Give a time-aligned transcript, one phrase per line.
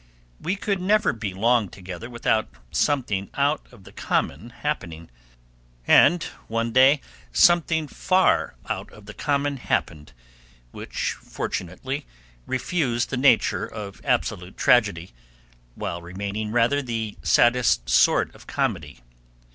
[0.39, 5.11] We could never be long together without something out of the common happening,
[5.85, 10.13] and one day something far out of the common happened,
[10.71, 12.07] which fortunately
[12.47, 15.11] refused the nature of absolute tragedy,
[15.75, 19.01] while remaining rather the saddest sort of comedy.